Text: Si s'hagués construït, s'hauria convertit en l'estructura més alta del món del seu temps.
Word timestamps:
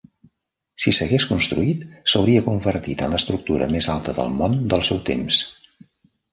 Si 0.85 0.93
s'hagués 0.99 1.27
construït, 1.31 1.83
s'hauria 2.15 2.43
convertit 2.49 3.05
en 3.09 3.15
l'estructura 3.17 3.71
més 3.79 3.91
alta 3.99 4.19
del 4.23 4.35
món 4.41 4.59
del 4.75 4.87
seu 4.93 5.07
temps. 5.15 5.43